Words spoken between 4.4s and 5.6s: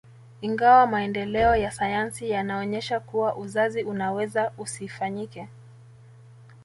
usifanyike